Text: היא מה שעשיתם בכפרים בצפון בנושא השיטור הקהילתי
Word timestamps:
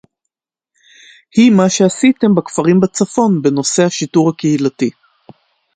היא 1.37 1.51
מה 1.51 1.69
שעשיתם 1.69 2.35
בכפרים 2.35 2.79
בצפון 2.79 3.41
בנושא 3.41 3.83
השיטור 3.83 4.29
הקהילתי 4.29 4.89